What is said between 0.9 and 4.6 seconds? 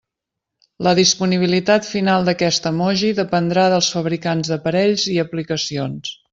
disponibilitat final d'aquest emoji dependrà dels fabricants